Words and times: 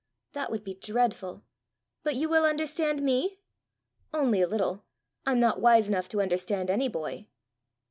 "That 0.33 0.49
would 0.49 0.63
be 0.63 0.73
dreadful! 0.73 1.43
But 2.01 2.15
you 2.15 2.27
will 2.27 2.43
understand 2.43 3.03
me?" 3.03 3.37
"Only 4.11 4.41
a 4.41 4.47
little: 4.47 4.83
I'm 5.27 5.39
not 5.39 5.61
wise 5.61 5.87
enough 5.87 6.09
to 6.09 6.21
understand 6.21 6.71
any 6.71 6.87
boy." 6.89 7.27